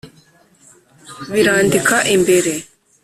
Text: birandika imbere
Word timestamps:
birandika 1.33 1.95
imbere 2.15 2.51